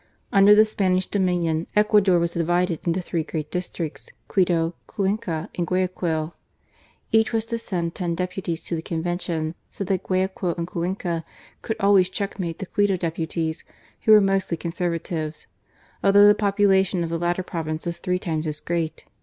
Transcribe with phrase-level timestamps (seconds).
[0.33, 6.33] Under the Spanish dominion, Ecuador was divided into three great districts— Quito, Cuenca, and Guayaquil.
[7.11, 11.23] Each was to send ten deputies to the Convention; so that Guayaquil and Cuenca
[11.61, 13.63] could always checkmate the Quito deputies,
[14.05, 15.45] who were mostly Conservatives,
[16.03, 19.05] although the popula lation of the latter province was three times as great.